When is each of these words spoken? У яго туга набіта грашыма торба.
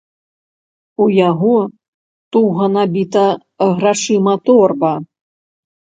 У 1.03 1.05
яго 1.29 1.51
туга 2.37 2.65
набіта 2.77 3.25
грашыма 3.73 4.33
торба. 4.51 4.93